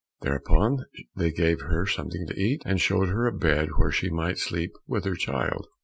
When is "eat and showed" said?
2.33-3.09